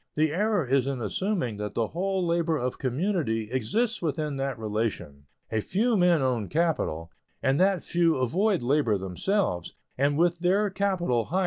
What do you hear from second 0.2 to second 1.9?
error is in assuming that the